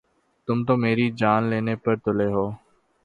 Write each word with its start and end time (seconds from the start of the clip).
تم 0.47 0.57
تو 0.67 0.73
میری 0.83 1.07
جان 1.19 1.41
لینے 1.49 1.75
پر 1.83 1.95
تُلے 2.03 2.27
ہو 2.35 2.45